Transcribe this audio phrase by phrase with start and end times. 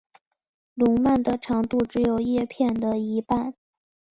[0.73, 3.53] 笼蔓的长度只有叶片的一半。